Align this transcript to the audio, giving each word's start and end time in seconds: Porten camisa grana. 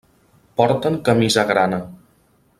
Porten 0.61 0.97
camisa 1.11 1.45
grana. 1.53 1.81